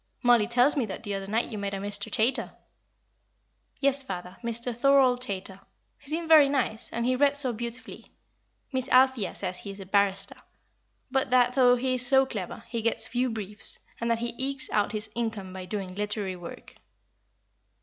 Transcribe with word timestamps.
Mollie 0.23 0.47
tells 0.47 0.75
me 0.75 0.87
that 0.87 1.03
the 1.03 1.13
other 1.13 1.27
night 1.27 1.51
you 1.51 1.59
met 1.59 1.75
a 1.75 1.77
Mr. 1.77 2.09
Chaytor." 2.11 2.55
"Yes, 3.79 4.01
father, 4.01 4.37
Mr. 4.43 4.75
Thorold 4.75 5.21
Chaytor. 5.21 5.59
He 5.99 6.09
seemed 6.09 6.27
very 6.27 6.49
nice, 6.49 6.89
and 6.89 7.05
he 7.05 7.15
read 7.15 7.37
so 7.37 7.53
beautifully. 7.53 8.07
Miss 8.73 8.89
Althea 8.89 9.35
says 9.35 9.59
he 9.59 9.69
is 9.69 9.79
a 9.79 9.85
barrister 9.85 10.37
but 11.11 11.29
that, 11.29 11.53
though 11.53 11.75
he 11.75 11.93
is 11.93 12.07
so 12.07 12.25
clever, 12.25 12.63
he 12.67 12.81
gets 12.81 13.07
few 13.07 13.29
briefs, 13.29 13.77
and 13.99 14.09
that 14.09 14.17
he 14.17 14.33
ekes 14.39 14.71
out 14.71 14.91
his 14.91 15.07
income 15.13 15.53
by 15.53 15.65
doing 15.65 15.93
literary 15.93 16.35
work." 16.35 16.73